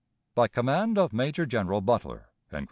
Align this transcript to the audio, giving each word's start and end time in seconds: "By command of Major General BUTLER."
"By 0.33 0.47
command 0.47 0.97
of 0.97 1.13
Major 1.13 1.45
General 1.45 1.79
BUTLER." 1.79 2.29